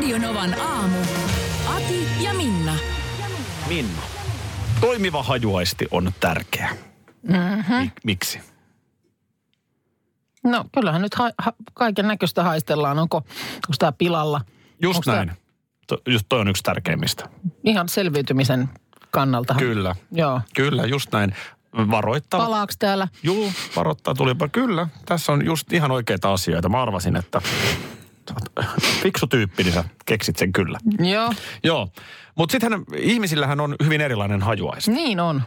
[0.00, 0.98] Radionovan aamu.
[1.76, 2.74] Ati ja Minna.
[3.68, 4.02] Minna.
[4.80, 6.76] Toimiva hajuaisti on tärkeä.
[7.22, 7.86] Mm-hmm.
[7.86, 8.40] Mik- miksi?
[10.44, 12.98] No kyllähän nyt ha- ha- kaiken näköistä haistellaan.
[12.98, 14.40] Onko, onko tämä pilalla?
[14.82, 15.32] Just tää näin.
[15.86, 17.28] To, just toi on yksi tärkeimmistä.
[17.64, 18.68] Ihan selviytymisen
[19.10, 19.54] kannalta.
[19.54, 19.94] Kyllä.
[20.12, 20.40] Joo.
[20.54, 21.34] Kyllä, just näin.
[21.90, 22.44] Varoittava.
[22.44, 23.08] Palaaks täällä?
[23.22, 24.48] Juu, varoittaa tulipa.
[24.48, 26.68] Kyllä, tässä on just ihan oikeita asioita.
[26.68, 27.42] Mä arvasin, että
[29.02, 30.78] fiksu tyyppi, niin sä keksit sen kyllä.
[30.98, 31.32] Joo,
[31.64, 31.88] Joo,
[32.34, 34.90] mutta sittenhän ihmisillähän on hyvin erilainen hajuaisti.
[34.90, 35.42] niin on.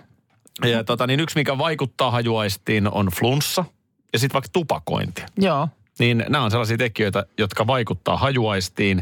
[0.66, 3.66] Ja tota, niin yksi, mikä vaikuttaa hajuaistiin, on flunssa
[4.14, 5.24] ja sitten vaikka tupakointi.
[5.38, 5.68] Joo.
[6.00, 9.02] Niin nämä on sellaisia tekijöitä, jotka vaikuttaa hajuaistiin.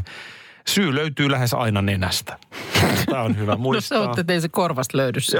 [0.68, 2.38] Syy löytyy lähes aina nenästä.
[3.10, 4.00] Tämä on hyvä No se muistaa.
[4.00, 5.38] on, että ei se korvasta löydy se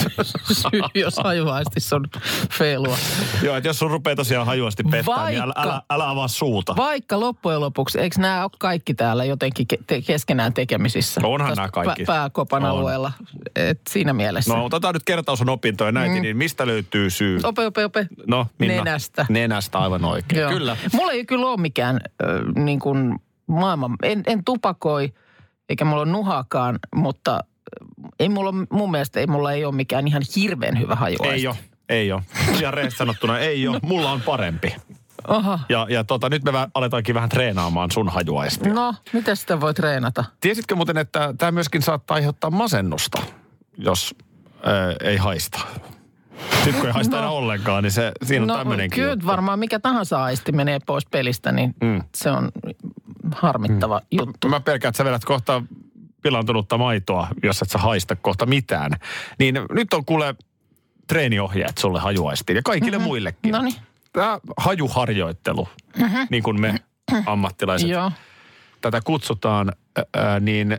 [0.70, 2.04] syy, jos hajuaistissa on
[2.50, 2.96] feilua.
[3.42, 6.76] Joo, että jos sun rupeaa tosiaan hajuasti pettää, niin älä, Vaikka- älä, älä avaa suuta.
[6.76, 11.20] Vaikka loppujen lopuksi, eikö nämä ole kaikki täällä jotenkin ke- keskenään tekemisissä?
[11.24, 12.02] Onhan Tässä nämä kaikki.
[12.02, 12.70] pä- pääkopan On.
[12.70, 13.12] alueella.
[13.56, 14.54] Et siinä mielessä.
[14.54, 16.22] No otetaan nyt kertaus on opintoja näitä, mm.
[16.22, 17.40] niin mistä löytyy syy?
[17.42, 18.06] Ope, ope, ope.
[18.26, 18.74] No, Minna.
[18.84, 19.26] Nenästä.
[19.28, 20.40] Nenästä aivan oikein.
[20.40, 20.50] Joo.
[20.50, 20.76] Kyllä.
[20.92, 23.18] Mulla ei kyllä ole mikään äh, niin kuin
[23.50, 25.12] maailman, en, en tupakoi,
[25.68, 27.44] eikä mulla ole nuhakaan, mutta
[28.18, 31.34] ei mulla, mun mielestä ei mulla ei ole mikään ihan hirveän hyvä hajuaisti.
[31.34, 31.56] Ei ole,
[31.88, 32.22] ei ole.
[32.60, 33.80] Ihan rehellisesti sanottuna ei ole.
[33.92, 34.76] Mulla on parempi.
[35.28, 35.58] Aha.
[35.68, 38.72] Ja, ja tota, nyt me aletaankin vähän treenaamaan sun hajuaistia.
[38.72, 40.24] No, miten sitä voi treenata?
[40.40, 43.22] Tiesitkö muuten, että tämä myöskin saattaa aiheuttaa masennusta,
[43.78, 44.14] jos
[44.64, 45.60] ää, ei haista?
[46.66, 47.34] Ei haista No.
[47.36, 49.26] ollenkaan, niin se, siinä on no, tämmöinenkin kyllä juttu.
[49.26, 52.02] varmaan mikä tahansa aisti menee pois pelistä, niin Mm.
[52.14, 52.48] se on
[53.34, 54.18] harmittava mm.
[54.18, 54.48] juttu.
[54.48, 55.62] Mä pelkään, että sä vedät kohta
[56.22, 58.90] pilantunutta maitoa, jos et sä haista kohta mitään.
[59.38, 60.34] Niin nyt on kuule
[61.08, 63.08] treeniohjeet sulle hajuaistiin ja kaikille mm-hmm.
[63.08, 63.52] muillekin.
[63.52, 63.74] No niin,
[64.12, 66.26] Tämä hajuharjoittelu, mm-hmm.
[66.30, 66.74] niin kuin me
[67.26, 68.12] ammattilaiset joo.
[68.80, 69.72] tätä kutsutaan,
[70.16, 70.78] ää, niin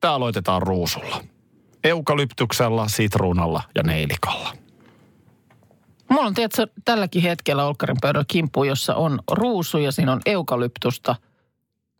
[0.00, 1.24] tämä aloitetaan ruusulla.
[1.84, 4.56] Eukalyptuksella, sitruunalla ja neilikalla.
[6.12, 11.16] Mulla on tiedätkö, tälläkin hetkellä Olkkarin pöydällä kimppu, jossa on ruusu ja siinä on eukalyptusta.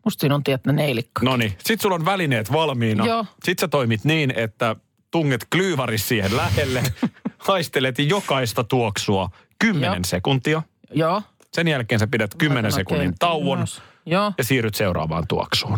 [0.05, 1.25] Musta siinä on tietty neilikka.
[1.25, 3.05] No niin, sit sulla on välineet valmiina.
[3.05, 3.25] Joo.
[3.43, 4.75] Sit sä toimit niin, että
[5.11, 6.83] tunget klyyvaris siihen lähelle,
[7.47, 9.29] haistelet jokaista tuoksua
[9.59, 9.99] 10 Joo.
[10.05, 10.61] sekuntia.
[10.93, 11.21] Joo.
[11.53, 13.65] Sen jälkeen sä pidät 10 Laitan sekunnin oikein tauon.
[14.05, 14.33] Joo.
[14.37, 15.77] ja siirryt seuraavaan tuoksuun.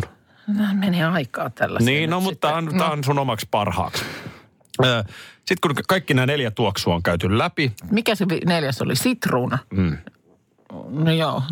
[0.58, 1.78] Vähän menee aikaa tällä.
[1.78, 4.04] Niin, no mutta tämä on, tää on sun omaksi parhaaksi.
[5.36, 8.96] Sitten kun kaikki nämä neljä tuoksua on käyty läpi, Mikä se neljäs oli?
[8.96, 9.58] Sitruuna.
[9.70, 9.96] mm.
[10.90, 11.42] No joo,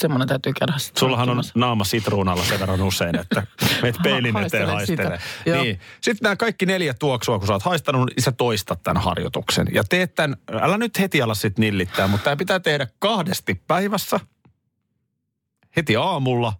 [0.00, 3.46] semmoinen täytyy käydä Sullahan on naama sitruunalla sen verran usein, että
[3.82, 5.08] meet peilin eteen Haistele sitä.
[5.08, 5.18] haistele.
[5.54, 5.62] Joo.
[5.62, 5.80] Niin.
[6.00, 9.66] Sitten nämä kaikki neljä tuoksua, kun sä oot haistanut, niin sä toistat tämän harjoituksen.
[9.72, 14.20] Ja teet tämän, älä nyt heti ala sit nillittää, mutta tämä pitää tehdä kahdesti päivässä,
[15.76, 16.52] heti aamulla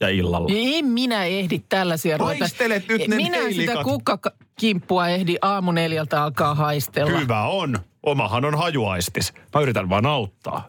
[0.00, 0.48] ja illalla.
[0.54, 2.38] En minä ehdi tällaisia ruveta.
[2.38, 3.82] Haistelet nyt ne Minä sitä neilikat.
[3.82, 7.18] kukkakimppua ehdi aamu neljältä alkaa haistella.
[7.18, 7.78] Hyvä on.
[8.02, 9.32] Omahan on hajuaistis.
[9.54, 10.68] Mä yritän vaan auttaa.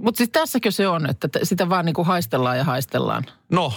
[0.00, 3.24] Mutta siis tässäkö se on, että t- sitä vaan niinku haistellaan ja haistellaan?
[3.52, 3.72] No.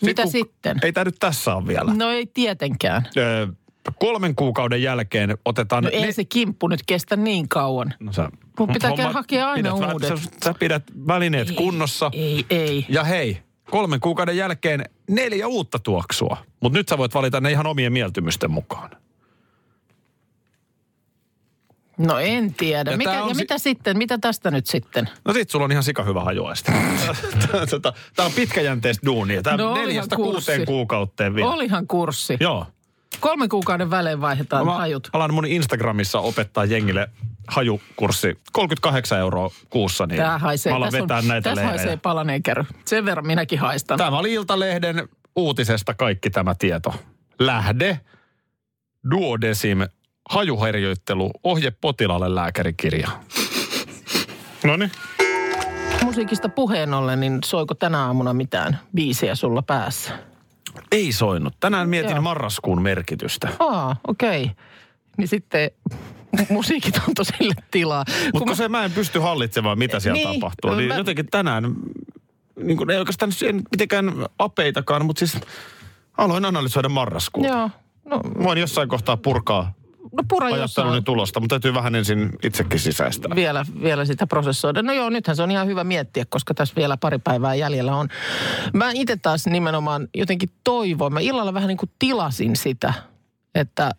[0.00, 0.78] Mitä kun- sitten?
[0.82, 1.94] Ei tämä nyt tässä ole vielä.
[1.94, 3.08] No ei tietenkään.
[3.16, 3.46] Öö,
[3.98, 5.84] kolmen kuukauden jälkeen otetaan...
[5.84, 7.94] No ei se kimppu nyt kestä niin kauan.
[8.00, 10.08] No sä, Mun pitää homma- hakea aina pidät, uudet.
[10.08, 12.10] Sä, sä pidät välineet kunnossa.
[12.14, 12.86] Ei, ei.
[12.88, 13.38] Ja hei,
[13.70, 16.36] kolmen kuukauden jälkeen neljä uutta tuoksua.
[16.60, 18.90] Mutta nyt sä voit valita ne ihan omien mieltymysten mukaan.
[21.98, 22.90] No en tiedä.
[22.90, 23.98] Ja Mikä, ja si- mitä sitten?
[23.98, 25.08] Mitä tästä nyt sitten?
[25.24, 26.72] No sit sulla on ihan sika hyvä hajoaista.
[28.16, 29.42] Tämä on pitkäjänteistä duunia.
[29.42, 31.50] Tämä No, neljästä kuuteen kuukauteen vielä.
[31.50, 32.36] Olihan kurssi.
[32.40, 32.66] Joo.
[33.20, 35.08] Kolmen kuukauden välein vaihdetaan Mä hajut.
[35.12, 37.10] alan mun Instagramissa opettaa jengille
[37.50, 40.06] hajukurssi 38 euroa kuussa.
[40.06, 40.72] Niin Tää haisee.
[40.72, 41.78] mä alan vetää on, näitä tässä leirejä.
[41.78, 42.64] haisee palaneen käry.
[42.84, 43.98] Sen verran minäkin haistan.
[43.98, 46.94] Tämä oli Iltalehden uutisesta kaikki tämä tieto.
[47.38, 48.00] Lähde,
[49.10, 49.78] duodesim,
[50.30, 53.08] hajuharjoittelu, ohje potilaalle lääkärikirja.
[54.64, 54.92] No niin.
[56.04, 60.12] Musiikista puheen ollen, niin soiko tänä aamuna mitään biisiä sulla päässä?
[60.92, 61.54] Ei soinut.
[61.60, 62.22] Tänään mietin Joo.
[62.22, 63.48] marraskuun merkitystä.
[63.58, 64.42] Aa, okei.
[64.42, 64.54] Okay.
[65.20, 65.70] Niin sitten
[66.48, 68.04] musiikit on tosille tilaa.
[68.32, 70.74] Kun Mutta se mä en pysty hallitsemaan, mitä siellä Niin, tapahtuu.
[70.74, 71.64] Niin mä- jotenkin tänään
[72.62, 75.38] niin kuin, ei oikeastaan siihen mitenkään apeitakaan, mutta siis
[76.18, 77.48] aloin analysoida marraskuuta.
[77.48, 77.70] Joo.
[78.04, 79.72] No, Voin jossain kohtaa purkaa
[80.12, 83.34] no pura ajatteluni tulosta, mutta täytyy vähän ensin itsekin sisäistää.
[83.34, 84.82] vielä, vielä sitä prosessoida.
[84.82, 88.08] No joo, nythän se on ihan hyvä miettiä, koska tässä vielä pari päivää jäljellä on.
[88.74, 91.12] Mä itse taas nimenomaan jotenkin toivoin.
[91.12, 92.92] Mä illalla vähän niin kuin tilasin sitä,
[93.54, 93.90] että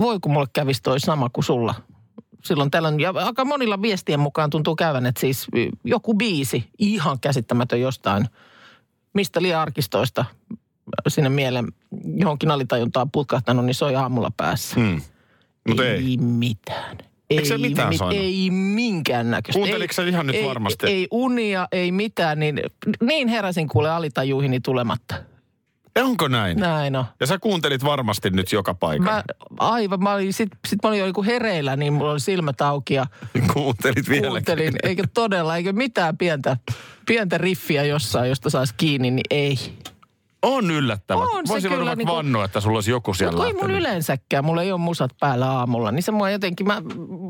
[0.00, 1.74] voi kun mulle kävisi toi sama kuin sulla.
[2.44, 5.46] Silloin tällöin, ja aika monilla viestien mukaan tuntuu käyvän, että siis
[5.84, 8.28] joku biisi, ihan käsittämätön jostain,
[9.14, 10.24] mistä liian arkistoista
[11.08, 11.66] sinne mieleen
[12.16, 14.80] johonkin alitajuntaan putkahtanut, niin soi aamulla päässä.
[14.80, 15.00] Hmm.
[15.68, 15.90] Mutta ei.
[15.90, 16.98] Ei mitään.
[17.30, 18.18] Eikö se mitään soinut?
[18.18, 19.58] Ei minkään näköistä.
[19.58, 20.86] Kuunteliko sä ihan nyt ei, varmasti?
[20.86, 22.60] Ei unia, ei mitään, niin,
[23.02, 25.14] niin heräsin kuule alitajuihini tulematta.
[26.00, 26.58] Onko näin?
[26.60, 27.04] Näin on.
[27.20, 29.10] Ja sä kuuntelit varmasti nyt joka paikka.
[29.10, 29.22] Mä,
[29.58, 32.94] aivan, mä olin, sit, sit mä olin jo niinku hereillä, niin mulla oli silmät auki
[32.94, 33.06] ja
[33.52, 34.30] Kuuntelit vieläkin.
[34.30, 34.74] kuuntelin.
[34.82, 36.56] Eikä todella, eikä mitään pientä,
[37.06, 39.58] pientä riffiä jossain, josta saisi kiinni, niin ei.
[40.42, 41.20] On yllättävä.
[41.20, 44.44] On Voisin kyllä kyllä niinku- vannoa, että sulla olisi joku siellä Mutta ei mun yleensäkään,
[44.44, 46.82] mulla ei ole musat päällä aamulla, niin se mua jotenkin, mä,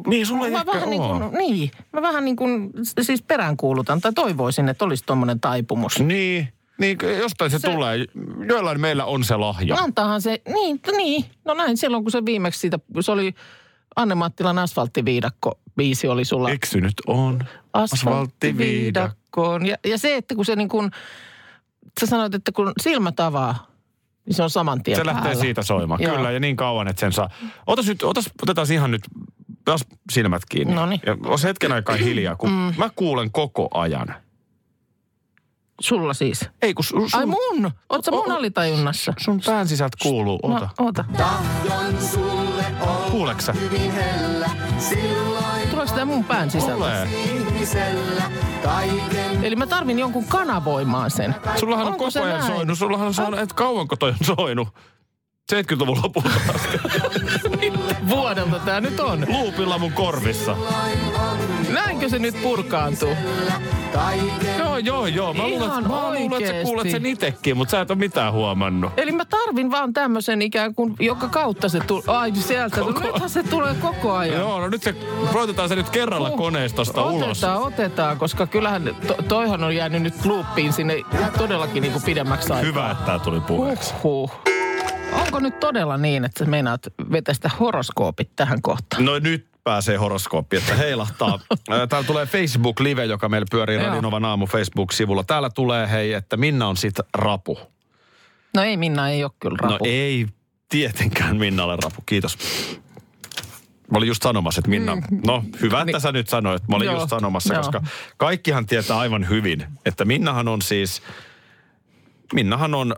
[0.06, 2.70] Niin, sulla ei mä vähän niin kuin, niin, mä vähän niin kuin,
[3.00, 6.00] siis peräänkuulutan tai toivoisin, että olisi tuommoinen taipumus.
[6.00, 6.48] Niin,
[6.82, 8.06] niin jostain se, Se- tulee.
[8.48, 9.76] Joillain meillä on se lahja.
[9.76, 13.34] Antaahan se, niin, niin, no näin silloin kun se viimeksi siitä, se oli
[13.96, 16.50] Anne-Mattilan asfalttiviidakko biisi oli sulla.
[16.50, 17.38] Eksynyt on
[17.72, 19.66] asfalttiviidakkoon.
[19.66, 20.90] Ja, ja se, että kun se niin kuin,
[22.00, 23.66] sä sanoit, että kun silmät avaa,
[24.26, 25.40] niin se on saman tien Se lähtee päällä.
[25.40, 26.02] siitä soimaan.
[26.02, 26.16] Joo.
[26.16, 27.30] Kyllä, ja niin kauan, että sen saa.
[27.66, 29.02] Otas nyt, otas, otetaan ihan nyt
[29.64, 30.74] taas silmät kiinni.
[30.74, 31.00] Noniin.
[31.06, 32.74] Ja hetken aikaa hiljaa, kun mm.
[32.78, 34.14] mä kuulen koko ajan.
[35.82, 36.40] Sulla siis.
[36.62, 37.70] Ei, kun sun, Ai mun?
[37.90, 39.14] Oot sä mun O- alitajunnassa?
[39.18, 40.38] sun pään sisältä kuuluu.
[40.42, 40.68] Ota.
[40.78, 41.04] No, oota.
[43.10, 43.54] Kuuleeko sä?
[45.70, 46.74] Tuleeko tää mun pään sisältä?
[46.74, 47.08] Tulee.
[49.42, 51.34] Eli mä tarvin jonkun kanavoimaan sen.
[51.60, 52.52] Sullahan on Onko koko se ajan näin?
[52.52, 52.78] soinut.
[52.78, 54.68] Sullahan on soinut, että kauanko toi on soinut?
[55.52, 56.78] 70-luvun lopulta asti.
[58.08, 59.26] Vuodelta tää nyt on.
[59.28, 60.56] Luupilla mun korvissa.
[61.74, 63.16] Näinkö se nyt purkaantuu?
[64.58, 65.34] Joo, joo, joo.
[65.34, 68.32] Mä luulen, että, mä luulen, että sä kuulet sen itekin, mutta sä et ole mitään
[68.32, 68.92] huomannut.
[68.96, 72.04] Eli mä tarvin vaan tämmöisen ikään kuin, joka kautta se tulee.
[72.06, 72.80] Ai sieltä.
[72.80, 74.40] Koko- Nythän se tulee koko ajan.
[74.40, 74.94] Joo, no nyt se,
[75.32, 76.38] roitetaan se nyt kerralla Huh.
[76.38, 77.44] koneistosta otetaan, ulos.
[77.44, 80.96] Otetaan, koska kyllähän to, toihan on jäänyt nyt loopiin sinne
[81.38, 82.66] todellakin niin kuin pidemmäksi aikaa.
[82.66, 83.94] Hyvä, että tää tuli puheeksi.
[84.02, 84.51] Huhhuh.
[85.32, 86.80] Onko nyt todella niin, että sä meinaat
[87.12, 89.04] vetää sitä horoskoopit tähän kohtaan?
[89.04, 91.38] No nyt pääsee horoskooppi, että heilahtaa.
[91.70, 93.78] Ää, Täällä tulee Facebook-live, joka meillä pyörii.
[93.78, 95.24] Radinovan aamu Facebook-sivulla.
[95.24, 97.58] Täällä tulee hei, että Minna on sit rapu.
[98.56, 99.74] No ei Minna, ei ole kyllä rapu.
[99.74, 100.26] No ei
[100.68, 102.38] tietenkään Minna ole rapu, kiitos.
[103.90, 104.96] Mä olin just sanomassa, että Minna,
[105.26, 106.00] no hyvä, että Niin.
[106.00, 106.68] sä nyt sanoit.
[106.68, 107.62] Mä olin Joo, just sanomassa, joo.
[107.62, 107.82] koska
[108.16, 111.02] kaikkihan tietää aivan hyvin, että Minnahan on siis,
[112.34, 112.96] Minnahan on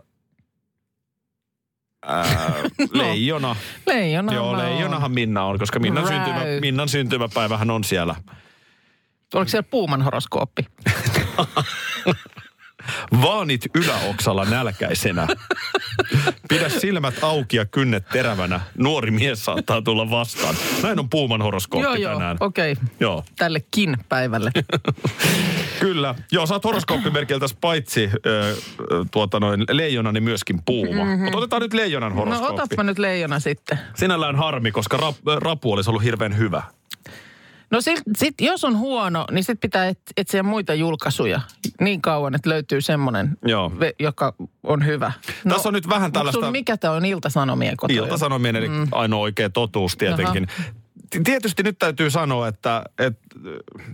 [2.05, 2.53] ää,
[2.93, 3.55] leijona.
[3.87, 4.33] Leijona.
[4.33, 6.15] Joo, leijonahan Minna on, koska Minnan, Right.
[6.25, 8.15] syntymä, Minnan syntymäpäivähän on siellä.
[9.33, 10.65] Oliko siellä Puuman horoskooppi?
[13.21, 15.27] Vaanit yläoksalla nälkäisenä.
[16.49, 18.59] Pidä silmät auki ja kynnet terävänä.
[18.77, 20.55] Nuori mies saattaa tulla vastaan.
[20.83, 22.37] Näin on Puuman horoskooppi joo, joo, tänään.
[22.39, 22.71] okei.
[22.71, 22.85] Okay.
[22.99, 24.51] Joo, Tällekin päivälle.
[25.79, 26.15] kyllä.
[26.31, 28.55] Joo, sä oot horoskooppimerkiltä paitsi ö,
[29.11, 31.03] tuota noin leijona, niin myöskin puuma.
[31.03, 31.23] Mm-hmm.
[31.23, 32.53] Mutta otetaan nyt leijonan no horoskooppi.
[32.53, 33.79] otappa nyt leijona sitten.
[33.95, 36.63] Sinällään harmi, koska rap, rapu olisi ollut hirveän hyvä.
[37.71, 41.41] No sit, sit, jos on huono, niin sit pitää et, etsiä muita julkaisuja
[41.81, 43.71] niin kauan, että löytyy semmoinen, Joo.
[43.79, 45.11] ve, joka on hyvä.
[45.43, 48.01] No, Tässä on nyt vähän tällaista- Sun, mikä tämä on Ilta-Sanomien kotoja?
[48.01, 48.87] Ilta-Sanomien, eli mm.
[48.91, 50.47] ainoa oikea totuus tietenkin.
[51.09, 53.25] T- Tietysti nyt täytyy sanoa, että, että
[53.79, 53.85] äh,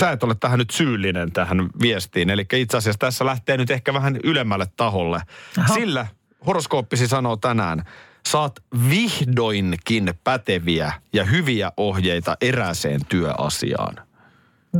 [0.00, 2.30] sä et ole tähän nyt syyllinen tähän viestiin.
[2.30, 5.20] Eli itse asiassa tässä lähtee nyt ehkä vähän ylemmälle taholle.
[5.58, 5.74] Aha.
[5.74, 6.06] Sillä
[6.46, 7.84] horoskooppisi sanoo tänään,
[8.28, 8.52] saat
[8.90, 13.96] vihdoinkin päteviä ja hyviä ohjeita erääseen työasiaan.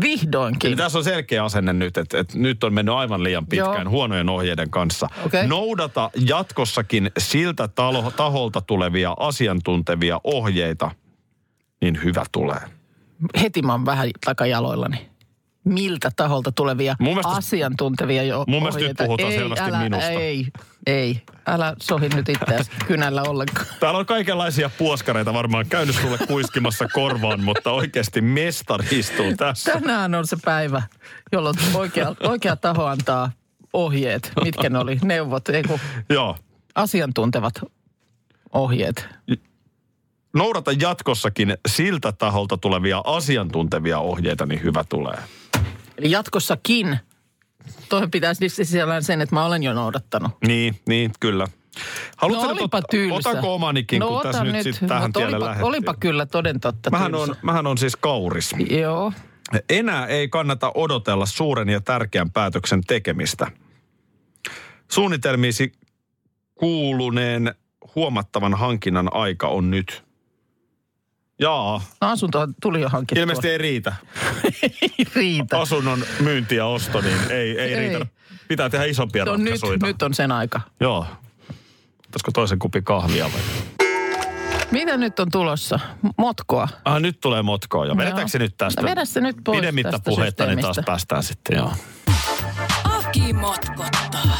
[0.00, 0.68] Vihdoinkin.
[0.68, 3.90] Eli tässä on selkeä asenne nyt, että, että nyt on mennyt aivan liian pitkään Joo.
[3.90, 5.08] huonojen ohjeiden kanssa.
[5.26, 5.46] Okei.
[5.46, 10.90] Noudata jatkossakin siltä talo, taholta tulevia asiantuntevia ohjeita,
[11.80, 12.60] niin hyvä tulee.
[13.40, 15.11] Heti mä oon vähän takajaloillani.
[15.64, 19.04] Miltä taholta tulevia Mun mielestä- asiantuntevia jo mun mielestä nyt ohjeita?
[19.04, 20.10] puhutaan ei, selvästi älä, minusta.
[20.10, 20.46] Ei,
[20.86, 21.22] ei.
[21.46, 23.66] Älä sohi nyt itseäsi kynällä ollenkaan.
[23.80, 29.72] Täällä on kaikenlaisia puoskareita varmaan käynyt sulle kuiskimassa korvaan, mutta oikeasti mestari istuu tässä.
[29.72, 30.82] Tänään on se päivä,
[31.32, 33.30] jolloin oikea, oikea taho antaa
[33.72, 34.32] ohjeet.
[34.44, 34.98] Mitkä ne oli?
[35.04, 35.78] Neuvot, ei kun
[36.08, 36.36] Joo.
[36.74, 37.54] asiantuntevat
[38.52, 39.08] ohjeet.
[40.34, 45.18] Noudata jatkossakin siltä taholta tulevia asiantuntevia ohjeita, niin hyvä tulee.
[45.98, 46.98] Eli jatkossakin
[47.88, 50.32] toi pitäisi siis sisällään sen, että mä olen jo noudattanut.
[50.46, 51.46] Niin, niin, kyllä.
[52.16, 53.14] Haluatko no nyt olipa ot- tylsä.
[53.14, 55.68] Otanko omanikin, no, kun ota tässä nyt, sitten tähän tielle olipa, lähdettiin?
[55.68, 58.54] olipa kyllä toden totta Mähän on, mähän on siis kauris.
[58.70, 59.12] Joo.
[59.70, 63.46] Enää ei kannata odotella suuren ja tärkeän päätöksen tekemistä.
[64.90, 65.72] Suunnitelmiisi
[66.54, 67.54] kuuluneen
[67.96, 70.04] huomattavan hankinnan aika on nyt.
[71.38, 73.20] Jaa, No asunto tuli jo hankittua.
[73.22, 73.92] ilmeisesti ei riitä.
[74.62, 75.60] ei riitä.
[75.60, 77.88] Asunnon myynti ja osto, niin ei, ei, Ei.
[77.88, 78.06] riitä.
[78.48, 79.78] Pitää tehdä isompia No nyt, ratkaisuja.
[79.82, 80.60] nyt on sen aika.
[80.80, 81.06] Joo.
[82.04, 83.40] Ottaisiko toisen kupi kahvia vai?
[84.70, 85.80] Mitä nyt on tulossa?
[86.18, 86.68] Motkoa.
[86.84, 87.96] Ah, nyt tulee motkoa jo.
[87.96, 88.80] Vedetäänkö se nyt tästä?
[88.82, 91.72] No vedä se nyt pois Pidemmittä tästä puhetta, niin taas päästään sitten, joo.
[92.84, 94.38] Aki motkottaa.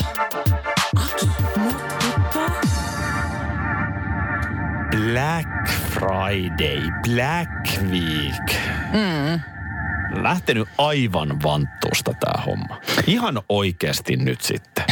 [5.13, 8.61] Black Friday, Black Week.
[8.93, 9.41] Mm.
[10.23, 12.81] Lähtenyt aivan vanttuusta tämä homma.
[13.07, 14.85] Ihan oikeasti nyt sitten.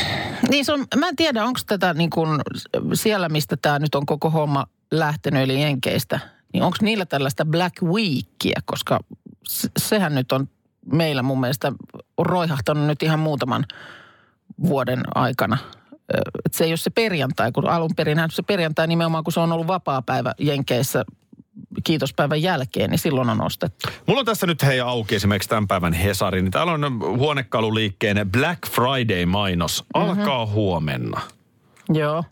[0.49, 2.41] Niin se on, mä en tiedä, onko tätä niin kuin
[2.95, 6.21] siellä, mistä tämä nyt on koko homma lähtenyt, eli Jenkeistä,
[6.53, 9.01] niin onko niillä tällaista Black Weekia, koska
[9.49, 10.49] se, sehän nyt on
[10.93, 11.73] meillä mun mielestä
[12.19, 13.65] roihahtanut nyt ihan muutaman
[14.63, 15.59] vuoden aikana.
[16.15, 19.41] Ö, Et se ei ole se perjantai, kun alun perin se perjantai nimenomaan, kun se
[19.41, 21.05] on ollut vapaa-päivä Jenkeissä
[21.85, 23.89] kiitospäivän jälkeen, niin silloin on ostettu.
[24.07, 26.43] Mulla on tässä nyt hei auki esimerkiksi tämän päivän Hesari.
[26.43, 29.85] Niin täällä on huonekaluliikkeen Black Friday-mainos.
[29.95, 31.21] Alkaa huomenna.
[31.93, 32.25] Joo,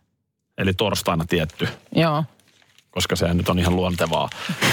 [0.58, 1.68] Eli torstaina tietty.
[1.92, 2.24] joo.
[2.90, 4.28] koska sehän nyt on ihan luontevaa.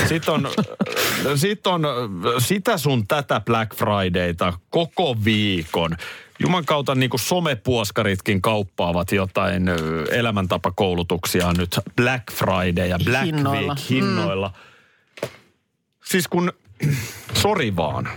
[0.09, 0.47] Sitten on,
[1.35, 1.81] sit on
[2.39, 5.95] sitä sun tätä Black Fridayta koko viikon.
[6.39, 9.63] Juman kautta niin kuin somepuoskaritkin kauppaavat jotain
[10.11, 13.73] elämäntapakoulutuksia nyt Black Friday ja Black Hinnoilla.
[13.73, 14.47] Week hinnoilla.
[14.47, 15.29] Mm.
[16.05, 16.53] Siis kun,
[17.41, 18.09] sori vaan.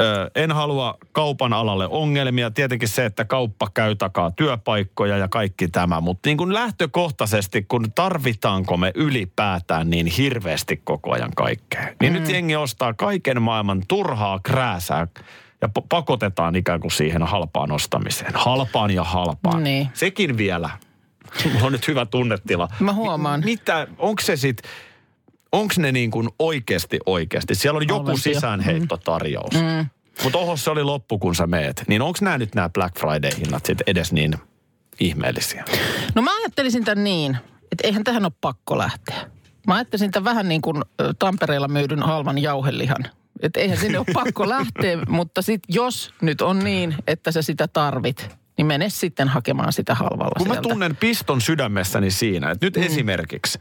[0.00, 2.50] Ö, en halua kaupan alalle ongelmia.
[2.50, 6.00] Tietenkin se, että kauppa käy takaa työpaikkoja ja kaikki tämä.
[6.00, 11.88] Mutta niin kuin lähtökohtaisesti, kun tarvitaanko me ylipäätään niin hirveästi koko ajan kaikkea.
[12.00, 12.18] Niin mm.
[12.18, 15.06] nyt jengi ostaa kaiken maailman turhaa krääsää
[15.62, 18.32] ja pakotetaan ikään kuin siihen halpaan ostamiseen.
[18.34, 19.64] Halpaan ja halpaan.
[19.64, 19.88] Niin.
[19.94, 20.70] Sekin vielä.
[21.52, 22.68] Mulla on nyt hyvä tunnetila.
[22.80, 23.40] Mä huomaan.
[23.40, 24.70] Mi- mitä, onko se sitten,
[25.52, 27.54] onko ne niin kuin oikeasti oikeasti?
[27.54, 28.34] Siellä on joku Molempia.
[28.34, 29.54] sisäänheittotarjous.
[29.54, 29.86] Mm.
[30.22, 31.84] Mutta oho, se oli loppu, kun sä meet.
[31.88, 34.34] Niin onko nämä nyt nämä Black Friday-hinnat sitten edes niin
[35.00, 35.64] ihmeellisiä?
[36.14, 37.36] No mä ajattelisin tämän niin,
[37.72, 39.16] että eihän tähän ole pakko lähteä.
[39.66, 40.82] Mä ajattelisin tämän vähän niin kuin
[41.18, 43.04] Tampereella myydyn halvan jauhelihan.
[43.42, 47.68] Että eihän sinne ole pakko lähteä, mutta sit jos nyt on niin, että sä sitä
[47.68, 50.68] tarvit, niin mene sitten hakemaan sitä halvalla Kun mä sieltä.
[50.68, 52.82] tunnen piston sydämessäni siinä, että nyt mm.
[52.82, 53.58] esimerkiksi,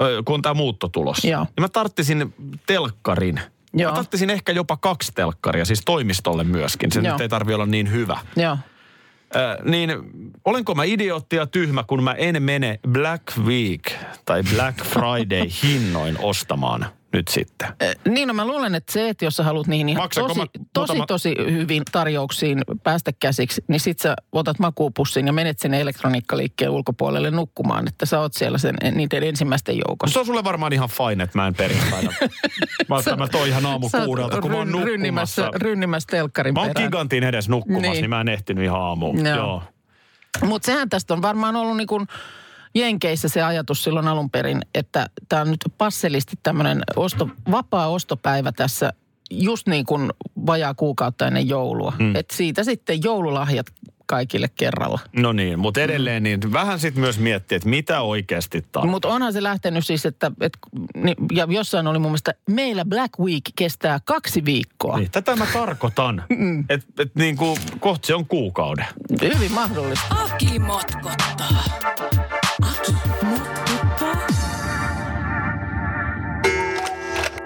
[0.00, 1.40] ö, kun on tämä muutto tulossa, Joo.
[1.40, 2.34] niin mä tarttisin
[2.66, 3.40] telkkarin.
[3.74, 3.90] Joo.
[3.90, 6.92] Mä tarttisin ehkä jopa kaksi telkkaria, siis toimistolle myöskin.
[6.92, 7.12] Se Joo.
[7.12, 8.18] nyt ei tarvi olla niin hyvä.
[8.36, 8.58] Joo.
[9.36, 9.90] Äh, niin
[10.44, 13.92] olenko mä idiootti ja tyhmä, kun mä en mene Black Week
[14.24, 17.68] tai Black Friday hinnoin ostamaan nyt sitten?
[17.82, 20.46] Ö, Niin, no mä luulen, että se, että jos sä haluat niihin ihan tosi, mä
[20.72, 26.70] tosi, tosi hyvin tarjouksiin päästä käsiksi, niin sit sä otat makuupussin ja menet sinne elektroniikkaliikkeen
[26.70, 30.12] ulkopuolelle nukkumaan, että sä oot siellä sen, niiden ensimmäisten No joukossa.
[30.12, 32.12] se on sulle varmaan ihan fine, että mä en perjantaina.
[32.88, 35.64] mä otan mä toi ihan aamu kuudelta, kun mä oon ryn- rynnimässä, nukkumassa.
[35.64, 36.88] rynnimässä telkkarin Mä oon perään.
[36.90, 38.10] gigantin edes nukkumassa, niin, Niin.
[38.10, 39.26] mä en ehtinyt ihan aamuun.
[39.26, 39.36] Joo.
[39.36, 39.62] Joo.
[40.44, 42.06] Mutta sehän tästä on varmaan ollut niin kuin
[42.74, 48.52] Jenkeissä se ajatus silloin alun perin, että tämä on nyt passelisti tämmöinen osto, vapaa ostopäivä
[48.52, 48.92] tässä
[49.30, 50.12] just niin kuin
[50.46, 51.92] vajaa kuukautta ennen joulua.
[51.98, 52.16] Mm.
[52.16, 53.66] Että siitä sitten joululahjat
[54.06, 54.98] kaikille kerralla.
[55.12, 58.90] No niin, mutta edelleen niin vähän sitten myös miettiä, että mitä oikeasti tarvitsee.
[58.90, 60.58] Mutta onhan se lähtenyt siis, että, että
[60.94, 64.98] ni- ja jossain oli mun mielestä, meillä Black Week kestää kaksi viikkoa.
[64.98, 66.22] Niin, tätä mä tarkoitan.
[66.38, 66.64] Mm.
[66.68, 68.86] että et niin kuin kohta se on kuukauden.
[69.34, 70.06] Hyvin mahdollista.
[70.24, 71.64] Aki motkottaa.
[72.62, 72.92] Aki
[73.24, 74.26] motkottaa.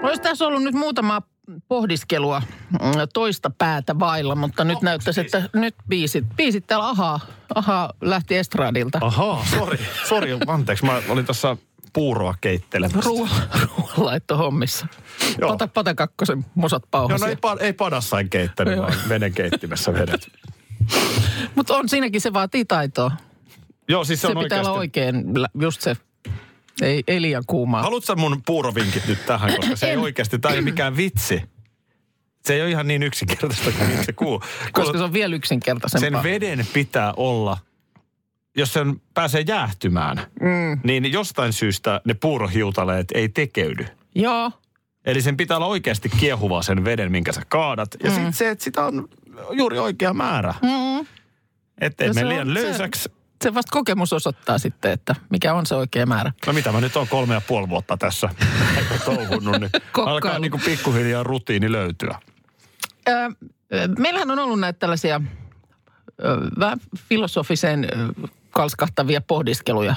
[0.03, 1.21] Olisi tässä ollut nyt muutama
[1.67, 2.79] pohdiskelua mm,
[3.13, 7.19] toista päätä vailla, mutta nyt näyttäisi, että nyt biisit, biisit täällä ahaa,
[7.55, 8.99] ahaa lähti estradilta.
[9.01, 10.85] Ahaa, sori, sori, anteeksi.
[10.85, 11.57] Mä olin tuossa
[11.93, 13.09] puuroa keittelemässä.
[13.09, 14.87] Ruoanlaitto hommissa.
[15.41, 15.49] Joo.
[15.49, 17.27] Pata, pata kakkosen musat Joo, pauhasia.
[17.27, 18.83] no ei, pa- ei padassain keittänyt, Joo.
[18.87, 20.31] vaan veden keittimessä vedet.
[21.55, 23.11] Mutta on siinäkin, se vaatii taitoa.
[23.87, 24.69] Joo, siis se, Se, on pitää oikeasti.
[24.69, 25.25] olla oikein,
[25.61, 25.95] just se,
[26.81, 27.81] ei, ei liian kuumaa.
[27.81, 31.41] Haluatko mun puurovinkit nyt tähän, koska se ei oikeasti, tämä ei ole mikään vitsi.
[32.45, 34.41] Se ei ole ihan niin yksinkertaista kuin miltä se kuuluu.
[34.73, 36.21] koska se on vielä yksinkertaisempaa.
[36.21, 37.57] Sen veden pitää olla,
[38.57, 40.79] jos sen pääsee jäähtymään, mm.
[40.83, 43.85] niin jostain syystä ne puurohiutaleet ei tekeydy.
[44.15, 44.51] Joo,
[45.05, 47.95] Eli sen pitää olla oikeasti kiehuvaa sen veden, minkä sä kaadat.
[48.03, 48.15] Ja mm.
[48.15, 49.09] sitten se, että sitä on
[49.51, 50.53] juuri oikea määrä.
[50.61, 51.05] Mm.
[51.81, 53.09] Ettei No me se liian löysäksi.
[53.43, 56.31] Se vasta kokemus osoittaa sitten, että mikä on se oikea määrä.
[56.47, 58.29] No mitä mä nyt on kolme ja puoli vuotta tässä
[59.05, 60.09] touhunnut, niin Kokkailu.
[60.09, 62.19] alkaa niin kuin pikkuhiljaa rutiini löytyä.
[63.07, 65.21] Ö, ö, meillähän on ollut näitä tällaisia
[66.23, 67.87] ö, vähän filosofiseen ö,
[68.51, 69.95] kalskahtavia pohdiskeluja.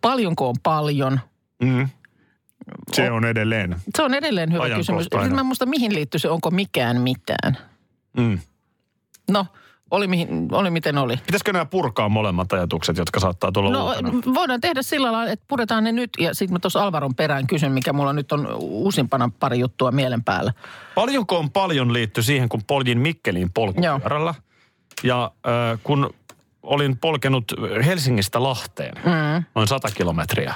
[0.00, 1.20] Paljonko on paljon?
[1.62, 1.88] Mm.
[2.92, 3.76] Se on edelleen.
[3.96, 5.02] Se on edelleen hyvä kysymys.
[5.04, 7.58] Sitten mä en muista, mihin liittyy se, onko mikään mitään.
[8.16, 8.38] Mm.
[9.30, 9.46] No,
[9.90, 11.16] oli, mihin, oli miten oli.
[11.16, 14.12] Pitäisikö nämä purkaa molemmat ajatukset, jotka saattaa tulla No uutena?
[14.34, 17.72] voidaan tehdä sillä lailla, että puretaan ne nyt ja sitten mä tuossa Alvaron perään kysyn,
[17.72, 20.52] mikä mulla nyt on uusimpana pari juttua mielen päällä.
[20.94, 24.34] Paljonko on paljon liitty siihen, kun poljin Mikkeliin polkupyörällä.
[25.02, 26.14] Ja äh, kun
[26.62, 27.44] olin polkenut
[27.86, 29.44] Helsingistä Lahteen, mm.
[29.54, 30.54] noin 100 kilometriä,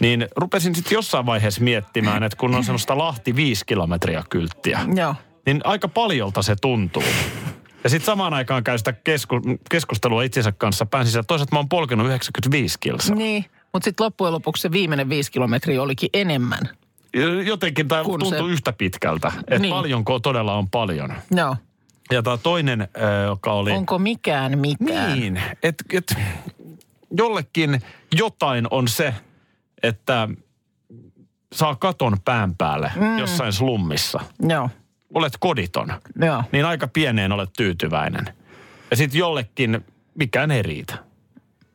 [0.00, 5.14] niin rupesin sitten jossain vaiheessa miettimään, että kun on semmoista Lahti 5 kilometriä kylttiä, Joo.
[5.46, 7.02] niin aika paljolta se tuntuu.
[7.84, 11.24] Ja sitten samaan aikaan käy sitä kesku, keskustelua itsensä kanssa pään sisällä.
[11.26, 13.16] Toisaalta mä oon polkenut 95 kilsaa.
[13.16, 16.60] Niin, mutta sitten loppujen lopuksi se viimeinen viisi kilometriä olikin enemmän.
[17.46, 19.32] Jotenkin tämä tuntuu se- yhtä pitkältä.
[19.38, 19.74] Että Niin.
[19.74, 21.12] paljonko todella on paljon.
[21.30, 21.56] Joo.
[22.12, 22.88] Ja tämä toinen,
[23.26, 23.70] joka oli...
[23.72, 25.18] Onko mikään mitään?
[25.18, 26.14] Niin, että et,
[27.18, 27.82] jollekin
[28.16, 29.14] jotain on se,
[29.82, 30.28] että
[31.52, 33.18] saa katon pään päälle mm.
[33.18, 34.20] jossain slummissa.
[34.48, 34.70] Joo.
[35.14, 36.42] Olet koditon, Joo.
[36.52, 38.24] niin aika pieneen olet tyytyväinen.
[38.90, 40.94] Ja sitten jollekin mikään ei riitä.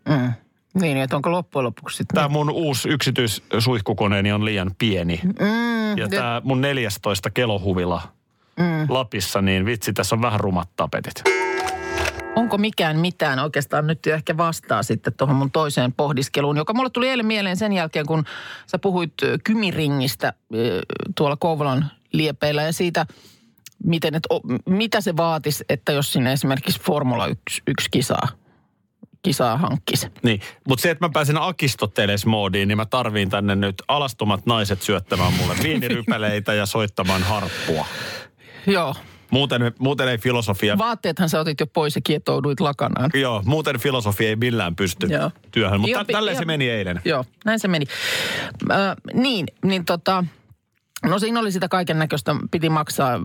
[0.09, 0.33] Mm.
[0.81, 2.15] Niin, että onko loppujen lopuksi sitten...
[2.15, 5.19] Tämä mun uusi yksityissuihkukoneeni on liian pieni.
[5.23, 8.01] Mm, Ja tämä mun 14 kelohuvila
[8.59, 8.85] mm.
[8.89, 11.23] Lapissa, niin vitsi, tässä on vähän rumat tapetit.
[12.35, 17.09] Onko mikään mitään oikeastaan nyt ehkä vastaa sitten tuohon mun toiseen pohdiskeluun, joka mulle tuli
[17.09, 18.23] eilen mieleen sen jälkeen, kun
[18.67, 19.13] sä puhuit
[19.43, 20.81] kymiringistä ö,
[21.15, 23.05] tuolla Kouvolan liepeillä ja siitä,
[23.84, 24.24] miten, et,
[24.69, 28.27] mitä se vaatisi, että jos sinne esimerkiksi Formula 1, 1 kisaa,
[29.22, 30.07] kisaa hankkisi.
[30.24, 35.33] Niin, mutta se, että mä pääsen Akistoteles-moodiin, niin mä tarviin tänne nyt alastomat naiset syöttämään
[35.33, 37.85] mulle viinirypäleitä ja soittamaan harppua.
[38.68, 38.96] Joo,
[39.31, 40.77] Muuten, muuten ei filosofia...
[40.77, 43.09] vaatteethan sä otit jo pois ja kietouduit lakanaan.
[43.13, 45.31] Joo, muuten filosofia ei millään pysty Joo.
[45.51, 47.01] työhön, mutta tälleen se meni eilen.
[47.05, 47.85] Joo, näin se meni.
[48.72, 48.75] Ö,
[49.13, 50.24] niin, niin tota,
[51.03, 53.22] no siinä oli sitä kaiken näköistä, piti maksaa,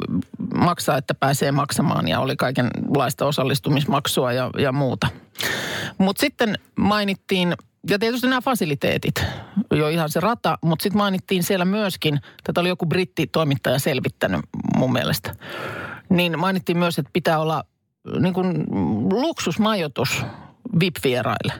[0.54, 5.06] maksaa, että pääsee maksamaan ja oli kaikenlaista osallistumismaksua ja, ja muuta.
[5.98, 7.54] Mutta sitten mainittiin,
[7.90, 9.24] ja tietysti nämä fasiliteetit,
[9.70, 14.40] jo ihan se rata, mutta sitten mainittiin siellä myöskin, tätä oli joku brittitoimittaja selvittänyt
[14.76, 15.34] mun mielestä,
[16.08, 17.64] niin mainittiin myös, että pitää olla
[18.20, 18.64] niin kuin
[19.12, 20.22] luksusmajoitus
[20.80, 21.52] VIP-vieraille.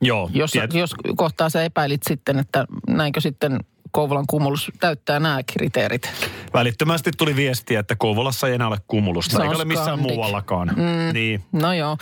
[0.00, 6.10] Joo, Jos, jos kohtaa sä epäilit sitten, että näinkö sitten Kouvolan kumulus täyttää nämä kriteerit.
[6.54, 10.14] välittömästi tuli viestiä, että Kouvolassa ei enää ole kumulusta, Se eikä ole missään skandik.
[10.16, 10.68] muuallakaan.
[10.76, 11.12] Mm.
[11.12, 11.96] Niin, No joo.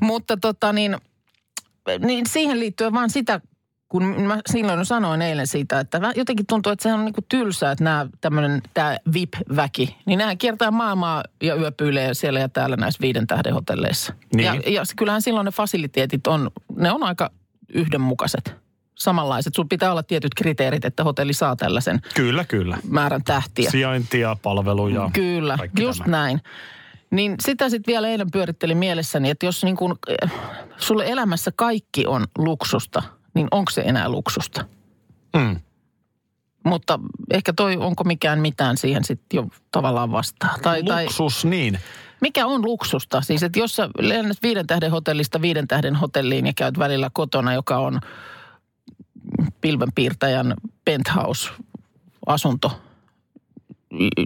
[0.00, 0.96] Mutta tota niin,
[1.98, 3.40] niin siihen liittyen vaan sitä,
[3.88, 7.84] kun mä silloin sanoin eilen siitä, että jotenkin tuntuu, että sehän on niinku tylsää, että
[7.84, 13.26] nämä tämmöinen, tämä VIP-väki, niin nämä kiertää maailmaa ja yöpyilee siellä ja täällä näissä viiden
[13.26, 14.12] tähden hotelleissa.
[14.34, 14.44] Niin.
[14.46, 17.30] Ja, ja kyllähän silloin ne fasiliteetit on, ne on aika
[17.74, 18.54] yhdenmukaiset,
[18.94, 19.54] samanlaiset.
[19.54, 22.78] Sulla pitää olla tietyt kriteerit, että hotelli saa tällaisen kyllä, kyllä.
[22.88, 23.70] määrän tähtiä.
[23.70, 25.10] Sijaintia, palveluja.
[25.12, 26.10] Kyllä, just tämä.
[26.10, 26.40] näin.
[27.10, 30.30] Niin sitä sitten vielä eilen pyörittelin mielessäni, että jos niin kun, eh,
[30.76, 33.02] sulle elämässä kaikki on luksusta,
[33.34, 34.64] niin onko se enää luksusta?
[35.36, 35.60] Mm.
[36.64, 40.54] Mutta ehkä toi, onko mikään mitään siihen sitten jo tavallaan vastaa.
[40.62, 41.78] Tai, tai Luksus, niin.
[42.20, 43.20] mikä on luksusta?
[43.20, 47.54] Siis, että jos sä lennät viiden tähden hotellista viiden tähden hotelliin ja käyt välillä kotona,
[47.54, 48.00] joka on
[49.60, 52.80] pilvenpiirtäjän penthouse-asunto,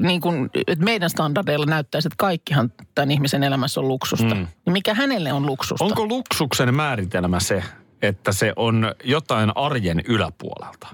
[0.01, 4.35] niin kuin, että meidän standardeilla näyttäisi, että kaikkihan tämän ihmisen elämässä on luksusta.
[4.35, 4.47] Mm.
[4.67, 5.85] Niin mikä hänelle on luksusta?
[5.85, 7.63] Onko luksuksen määritelmä se,
[8.03, 10.89] että se on jotain arjen yläpuolelta?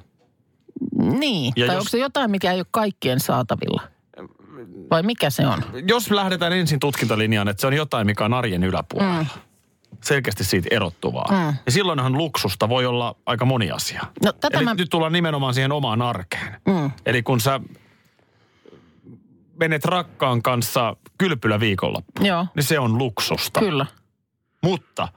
[1.18, 3.82] Niin, Ja tai jos- onko se jotain, mikä ei ole kaikkien saatavilla?
[4.90, 5.62] Vai mikä se on?
[5.88, 9.22] Jos lähdetään ensin tutkintalinjaan, että se on jotain, mikä on arjen yläpuolella.
[9.22, 9.26] Mm.
[10.02, 11.26] Selkeästi siitä erottuvaa.
[11.30, 11.56] Mm.
[11.66, 14.02] Ja silloinhan luksusta voi olla aika moni asia.
[14.24, 14.74] No tätä Eli mä...
[14.74, 16.60] nyt tullaan nimenomaan siihen omaan arkeen.
[16.68, 17.60] Mm, Eli kun sä
[19.60, 23.60] menet rakkaan kanssa kylpylä viikonloppu, joo, niin se on luksusta.
[23.60, 23.86] kyllä,
[24.62, 25.08] Mutta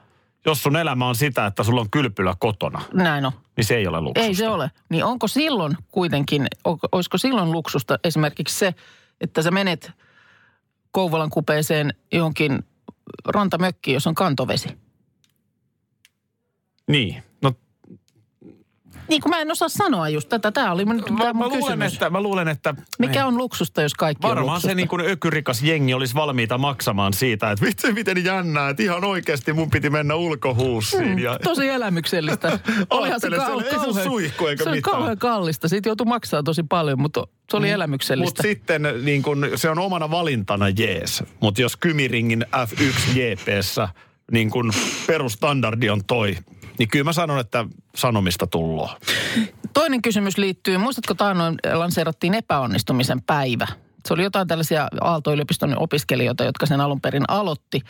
[0.46, 3.32] jos sun elämä on sitä, että sulla on kylpylä kotona, näin on.
[3.56, 4.26] niin se ei ole luksusta.
[4.26, 4.70] Ei se ole.
[4.88, 6.46] Niin onko silloin kuitenkin,
[6.92, 8.74] olisiko silloin luksusta esimerkiksi se,
[9.20, 9.92] että sä menet
[10.90, 12.64] Kouvolan kupeeseen johonkin
[13.24, 14.68] rantamökkiin, jos on kantovesi?
[16.88, 17.22] Niin.
[17.42, 17.52] No,
[19.08, 20.52] Niin kuin mä en osaa sanoa just tätä.
[20.52, 21.92] Tämä oli nyt Mä, mä, mun luulen, kysymys.
[21.92, 24.68] että, mä luulen, että Mikä on luksusta, jos kaikki on varmaan luksusta?
[24.68, 29.04] se niin kuin ökyrikas jengi olisi valmiita maksamaan siitä, että vitsi miten jännää, että ihan
[29.04, 31.18] oikeasti mun piti mennä ulkohuussiin.
[31.18, 32.58] Ja, Tosi elämyksellistä.
[32.90, 34.92] Olihan se, kau- se ei se kauhean, suihku eikä se oli mitään.
[34.94, 35.68] kauhean kallista.
[35.68, 38.28] Siitä joutui maksaa tosi paljon, mutta se oli elämyksellistä.
[38.28, 41.24] Mutta sitten niin kun, se on omana valintana jees.
[41.40, 43.88] Mutta jos Kymiringin F1 JPssä
[44.32, 44.72] niin kun
[45.06, 46.36] perustandardi on toi,
[46.78, 47.64] niin kyllä mä sanon, että
[47.94, 48.96] sanomista tullaan.
[49.74, 53.66] Toinen kysymys liittyy, muistatko taannoin lanseerattiin epäonnistumisen päivä?
[54.08, 57.82] Se oli jotain tällaisia Aalto-yliopiston opiskelijoita, jotka sen alun perin aloitti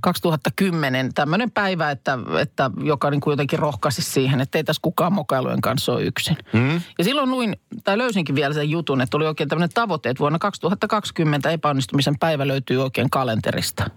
[0.00, 1.14] 2010.
[1.14, 5.60] Tämmöinen päivä, että, että joka niin kuin jotenkin rohkaisi siihen, että ei tässä kukaan mokailujen
[5.60, 6.36] kanssa ole yksin.
[6.52, 6.80] Mm.
[6.98, 10.38] Ja silloin luin, tai löysinkin vielä sen jutun, että oli oikein tämmöinen tavoite, että vuonna
[10.38, 13.90] 2020 epäonnistumisen päivä löytyy oikein kalenterista.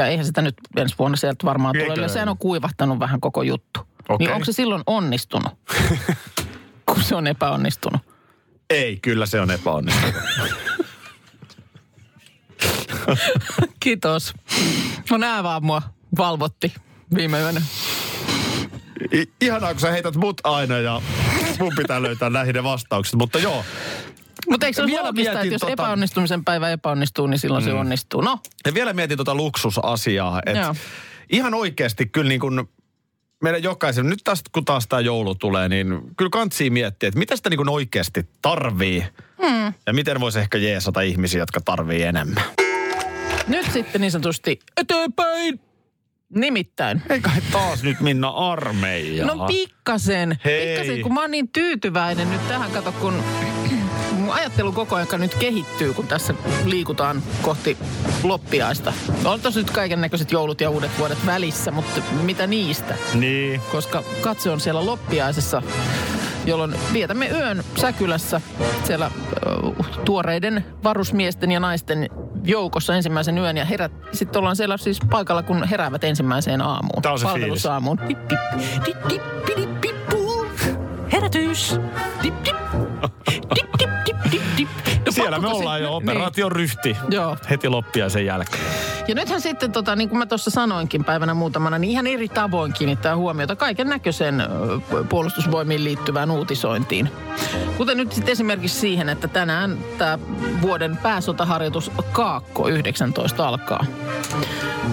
[0.00, 1.84] Ja eihän sitä nyt ensi vuonna sieltä varmaan tule.
[1.84, 2.00] Eikö?
[2.00, 3.80] Ja sehän on kuivahtanut vähän koko juttu.
[4.08, 4.26] Okei.
[4.26, 5.52] Niin onko se silloin onnistunut,
[6.86, 8.00] kun se on epäonnistunut?
[8.70, 10.14] Ei, kyllä se on epäonnistunut.
[13.80, 14.34] Kiitos.
[15.10, 15.82] No nää vaan mua
[16.18, 16.74] valvotti
[17.14, 17.62] viime yönä.
[19.14, 21.02] I- ihanaa, kun sä heität mut aina ja
[21.58, 23.18] mun pitää löytää näihin ne vastaukset.
[23.18, 23.64] Mutta joo,
[24.50, 27.72] Mutta eikö se ole Vielä luonnollista, että jos tota- epäonnistumisen päivä epäonnistuu, niin silloin se
[27.72, 28.20] onnistuu?
[28.20, 30.42] No, ja vielä mietin tuota luksusasiaa.
[30.46, 30.54] Joo.
[30.56, 30.74] Että
[31.30, 32.68] ihan oikeasti kyllä niin kuin
[33.42, 37.36] meidän jokaisen, nyt tästä kun taas tämä joulu tulee, niin kyllä kantsii miettiä, että mitä
[37.36, 39.04] sitä niin kuin oikeasti tarvii.
[39.46, 39.72] Hmm.
[39.86, 42.44] Ja miten voisi ehkä jeesata ihmisiä, jotka tarvii enemmän.
[43.48, 45.60] nyt sitten niin sanotusti eteenpäin.
[46.34, 47.02] Nimittäin.
[47.10, 49.26] Ei kai taas nyt Minna armeija.
[49.26, 50.38] No pikkasen.
[50.44, 50.78] Hei.
[50.78, 53.22] Pikkasen, kun mä oon niin tyytyväinen nyt tähän, kato kun
[54.30, 57.78] mun ajattelu koko ajan nyt kehittyy, kun tässä liikutaan kohti
[58.22, 58.92] loppiaista.
[59.24, 62.94] On tosi nyt kaiken näköiset joulut ja uudet vuodet välissä, mutta mitä niistä?
[63.14, 63.60] Niin.
[63.72, 65.62] koska katse on siellä loppiaisessa,
[66.46, 68.40] jolloin vietämme yön Säkylässä
[68.84, 72.10] siellä äh, tuoreiden varusmiesten ja naisten
[72.44, 77.02] joukossa ensimmäisen yön ja herät, sitten ollaan siellä siis paikalla, kun heräävät ensimmäiseen aamuun.
[77.02, 77.98] Tää on se Palvelusaamuun.
[81.12, 81.80] Herätys.
[82.22, 82.69] Dip, dip.
[83.56, 84.68] Dip, dip, dip, dip, dip.
[85.06, 85.96] No, Siellä me ollaan jo niin.
[85.96, 86.96] operaation ryhti.
[87.08, 87.36] Joo.
[87.50, 88.62] Heti loppiaisen jälkeen.
[89.08, 92.72] Ja nythän sitten, tota, niin kuin mä tuossa sanoinkin päivänä muutamana, niin ihan eri tavoin
[92.72, 94.42] kiinnittää huomiota kaiken näköisen
[95.08, 97.10] puolustusvoimiin liittyvään uutisointiin.
[97.76, 100.18] Kuten nyt sitten esimerkiksi siihen, että tänään tämä
[100.62, 103.84] vuoden pääsotaharjoitus Kaakko 19 alkaa.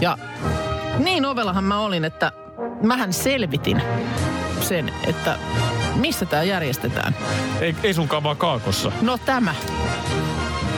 [0.02, 0.17] Ja
[0.98, 2.32] niin ovellahan mä olin, että
[2.84, 3.82] mähän selvitin
[4.62, 5.38] sen, että
[5.97, 7.15] missä tämä järjestetään.
[7.62, 8.91] Ei, ei sunkaan vaan kaakossa.
[9.01, 9.55] No tämä.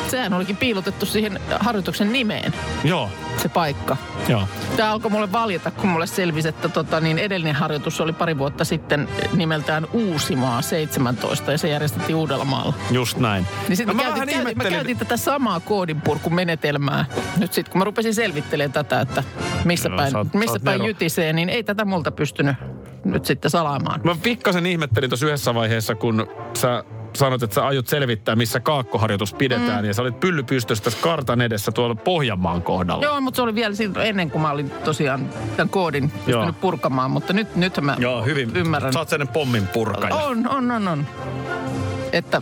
[0.08, 2.54] Sehän olikin piilotettu siihen harjoituksen nimeen,
[2.84, 3.98] Joo, se paikka.
[4.28, 4.44] joo.
[4.78, 8.66] Tämä alkoi mulle valjeta, kun mulle selvisi, että tota, niin edellinen harjoitus oli pari vuotta
[8.66, 12.74] sitten nimeltään Uusimaa 17 ja se järjestettiin Uudellamaalla.
[12.92, 13.46] Just näin.
[13.68, 17.06] Niin sitten No mä, mä käytin, käytin, mä käytin tätä samaa koodinpurkumenetelmää.
[17.38, 19.24] Nyt sitten kun mä rupesin selvittelemään tätä, että
[19.66, 22.56] missä päin, sä oot- missä sä oot päin jytisee, niin ei tätä multa pystynyt
[23.06, 24.02] nyt sitten salaamaan.
[24.04, 26.84] Mä pikkasen ihmettelin tuossa yhdessä vaiheessa, kun sä
[27.16, 29.84] sanoit, että sä aiot selvittää, missä kaakkoharjoitus pidetään.
[29.84, 29.88] Mm.
[29.88, 33.06] Ja sä olit pyllypystössä tässä kartan edessä tuolla Pohjanmaan kohdalla.
[33.06, 37.12] Joo, mutta se oli vielä silloin ennen kuin mä olin tosiaan tämän koodin pystynyt purkamaan,
[37.12, 38.56] mutta nyt, nyt mä Joo, hyvin.
[38.56, 38.94] ymmärrän.
[38.94, 40.16] Sä oot sellainen pommin purkaja.
[40.16, 41.08] On, on, on, on.
[42.14, 42.42] Että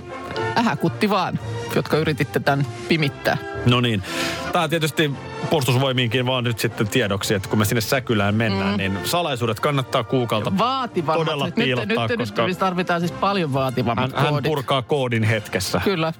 [0.57, 1.39] ähäkutti vaan,
[1.75, 3.37] jotka yrititte tämän pimittää.
[3.65, 4.03] No niin.
[4.51, 5.11] Tää tietysti
[5.49, 8.77] puolustusvoimiinkin vaan nyt sitten tiedoksi, että kun me sinne Säkylään mennään, mm.
[8.77, 10.57] niin salaisuudet kannattaa kuukalta.
[10.57, 11.25] Vaativammat.
[11.25, 15.81] Todella nyt, piilottaa, nyt, koska- nyt tarvitaan siis paljon vaativammat Hän, hän purkaa koodin hetkessä.
[15.83, 16.13] Kyllä.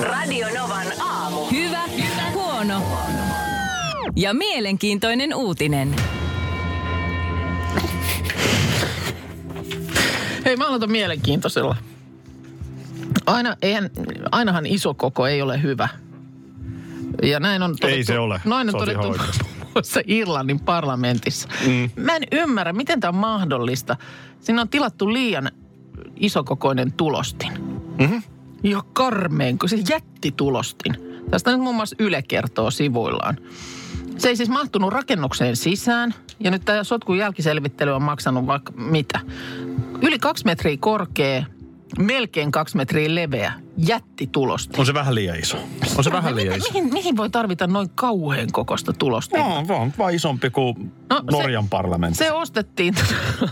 [0.00, 1.46] Radio Novan aamu.
[1.46, 1.82] Hyvä,
[2.32, 2.82] huono
[4.16, 5.96] ja mielenkiintoinen uutinen.
[10.44, 11.76] Hei, mä aloitan mielenkiintoisella.
[13.26, 13.90] Aina, eihän,
[14.32, 15.88] ainahan iso koko ei ole hyvä.
[17.22, 18.40] Ja näin on todettu, Ei se ole.
[18.44, 19.14] Noin on todettu
[19.74, 21.48] muassa Irlannin parlamentissa.
[21.66, 21.90] Mm.
[21.96, 23.96] Mä en ymmärrä, miten tämä on mahdollista.
[24.40, 25.50] Siinä on tilattu liian
[26.16, 27.52] isokokoinen tulostin.
[27.98, 28.22] Mm-hmm.
[28.62, 30.96] Ja karmeen, kun se jättitulostin.
[31.30, 33.36] Tästä nyt muun muassa Yle kertoo sivuillaan.
[34.18, 36.14] Se ei siis mahtunut rakennukseen sisään.
[36.40, 39.20] Ja nyt tämä sotkun jälkiselvittely on maksanut vaikka mitä.
[40.02, 41.44] Yli kaksi metriä korkea,
[41.98, 44.80] melkein kaksi metriä leveä jättitulosti.
[44.80, 45.56] On se vähän liian iso.
[45.98, 46.72] On se vähän liian iso.
[46.72, 49.48] mihin, mihin voi tarvita noin kauhean kokosta tulostinta?
[49.48, 52.18] No, se on vaan isompi kuin No, Norjan parlamentti.
[52.18, 52.94] Se ostettiin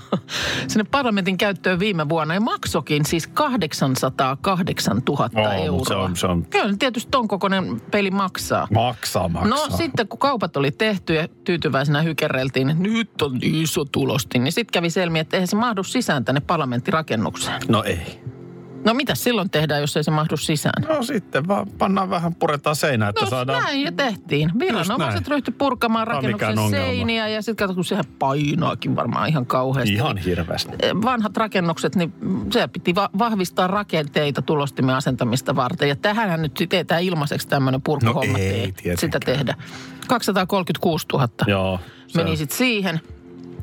[0.69, 5.85] sinne parlamentin käyttöön viime vuonna ja maksokin siis 808 000 Oo, mut euroa.
[5.85, 8.69] se on- se on- Kyllä tietysti ton kokoinen peli maksaa.
[8.75, 9.69] Maksaa, maksaa.
[9.69, 14.53] No sitten kun kaupat oli tehty ja tyytyväisenä hykerreltiin, että nyt on iso tulosti, niin
[14.53, 17.63] sitten kävi selmi, että eihän se mahdu sisään tänne parlamenttirakennukseen.
[17.69, 18.21] No ei.
[18.89, 20.83] No mitä silloin tehdään, jos ei se mahdu sisään?
[20.89, 23.63] No sitten vaan pannaan vähän, puretaan seinää, että No saadaan...
[23.63, 24.51] näin ja tehtiin.
[24.59, 29.95] Viranomaiset ryhtyi purkamaan rakennuksen seiniä ja sitten kato, kun sehän painaakin varmaan ihan kauheasti.
[29.95, 30.73] Ihan hirveästi.
[31.05, 32.13] vanhat rakennukset, niin
[32.53, 35.89] se piti va- vahvistaa rakenteita tulostimen asentamista varten.
[35.89, 38.99] Ja tähänhän nyt sitten tämä ilmaiseksi tämmöinen purkuhomma No ei tietenkään.
[38.99, 39.55] sitä tehdä.
[40.09, 41.81] 236 000 Joo.
[42.07, 43.01] se meni sitten siihen.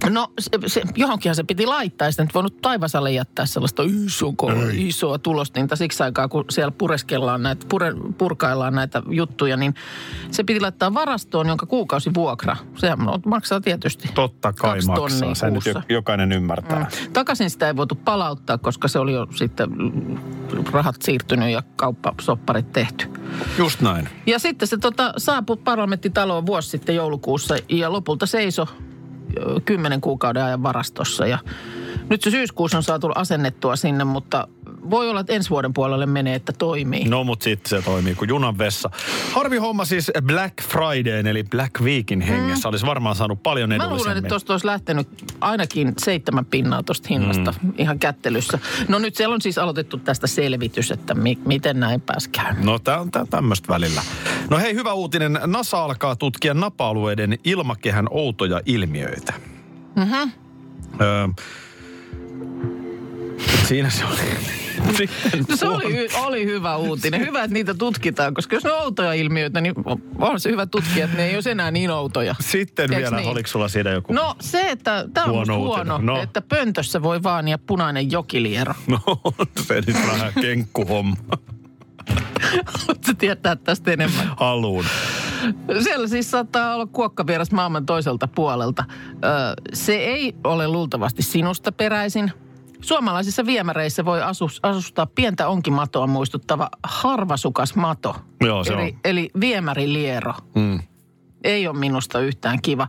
[0.10, 4.34] No se, se, johonkinhan se piti laittaa, sitä nyt voinut taivasalle jättää sellaista iso,
[4.74, 9.76] isoa tulostinta siksi aikaa, kun siellä pureskellaan näitä, pure, purkaillaan näitä juttuja, niin
[10.32, 14.10] se piti laittaa varastoon, jonka kuukausivuokra, sehän maksaa tietysti.
[14.14, 15.36] Totta kai maksaa.
[15.36, 16.80] Sen nyt jokainen ymmärtää.
[16.80, 17.14] Mm.
[17.14, 19.70] Takaisin sitä ei voitu palauttaa, koska se oli jo sitten
[20.72, 23.06] rahat siirtynyt ja kauppasopparit tehty.
[23.58, 24.10] Just näin.
[24.26, 28.95] Ja sitten se tota, saapui parlamenttitaloon vuosi sitten joulukuussa ja lopulta seiso ö,
[29.66, 31.28] kymmenen kuukauden ajan varastossa.
[31.28, 31.40] Ja
[32.10, 34.48] nyt se syyskuussa on saatu asennettua sinne, mutta
[34.90, 37.06] voi olla, että ensi vuoden puolelle menee, että toimii.
[37.06, 38.90] No, mutta sitten se toimii kuin junan vessa.
[39.34, 42.70] Harvi homma siis Black Fridayn eli Black Weekin hengessä.
[42.70, 44.18] Olisi varmaan saanut paljon Mä luulen, edullisemmin.
[44.18, 45.08] että tuosta olisi lähtenyt
[45.42, 47.74] ainakin seitsemän pinnaa tuosta hinnasta mm.
[47.78, 48.60] ihan kättelyssä.
[48.88, 52.66] No nyt siellä on siis aloitettu tästä selvitys, että mi- miten näin pääsi käymään.
[52.66, 54.02] No tämä on tää tämmöistä välillä.
[54.50, 55.40] No hei, hyvä uutinen.
[55.46, 59.34] NASA alkaa tutkia napa-alueiden ilmakehän outoja ilmiöitä.
[59.96, 60.30] Mhm.
[61.02, 61.28] Öö,
[63.68, 64.65] siinä se oli.
[65.50, 67.20] No se oli, oli hyvä uutinen.
[67.22, 69.74] Hyvä, että niitä tutkitaan, koska jos ne on outoja ilmiöitä, niin
[70.20, 72.36] on se hyvä tutkia, että ne ei ole enää niin outoja.
[72.40, 73.30] Sitten Eiks vielä, niin?
[73.30, 74.14] oliko sulla siinä joku?
[74.14, 76.22] No se, että tämä on Huono huono, No.
[76.22, 78.74] että pöntössä voi vaan ja punainen jokiliero.
[78.88, 79.00] No,
[79.68, 81.16] se nyt vähän kenkkuhomma.
[82.66, 84.32] Haluatko tietää tästä enemmän?
[84.38, 84.86] Haluun.
[85.84, 88.84] Siellä siis saattaa olla kuokkavieras maailman toiselta puolelta.
[89.74, 92.32] Se ei ole luultavasti sinusta peräisin.
[92.86, 98.16] Suomalaisissa viemäreissä voi asus, asustaa pientä onkimatoa muistuttava harvasukas mato.
[98.42, 99.00] Joo, se eli, on.
[99.04, 100.34] eli viemäriliero.
[100.56, 100.80] Mm.
[101.44, 102.88] Ei ole minusta yhtään kiva.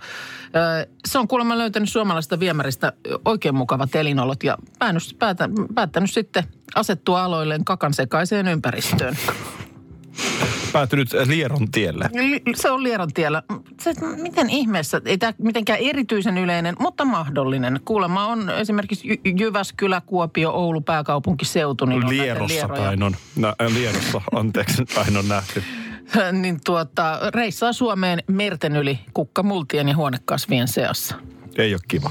[1.06, 2.92] Se on kuulemma löytänyt suomalaisesta viemäristä
[3.24, 9.16] oikein mukavat elinolot ja päänyt, päätä, päättänyt sitten asettua aloilleen kakan sekaiseen ympäristöön.
[10.76, 12.10] Päätynyt Lieron tielle.
[12.12, 13.42] Li- Se on Lieron tiellä.
[13.80, 17.80] Se, miten ihmeessä, ei tämä mitenkään erityisen yleinen, mutta mahdollinen.
[17.84, 21.84] Kuulemma on esimerkiksi Jy- Jyväskylä, Kuopio, Oulu, pääkaupunkiseutu.
[21.86, 25.62] Niin Lierossa tain on, nä, äh, Lierossa, anteeksi, tain on nähty.
[26.42, 31.14] niin tuota, reissaa Suomeen merten yli kukkamultien ja huonekasvien seassa.
[31.58, 32.10] Ei ole kiva.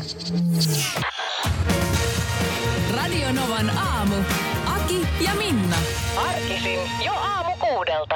[2.95, 4.15] Radio Novan aamu.
[4.75, 5.75] Aki ja Minna.
[6.28, 8.15] Arkisin jo aamu kuudelta.